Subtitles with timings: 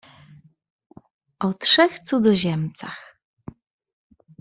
[1.39, 3.19] "O trzech cudzoziemcach."